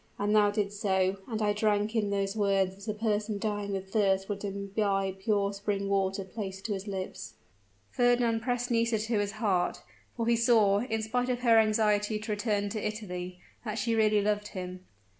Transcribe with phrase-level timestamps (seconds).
[0.23, 3.93] _and thou didst so and I drank in those words as a person dying with
[3.93, 7.35] thirst would imbibe pure spring water placed to his lips!"
[7.91, 9.83] Fernand pressed Nisida to his heart
[10.17, 14.23] for he saw, in spite of her anxiety to return to Italy, that she really
[14.23, 14.83] loved him.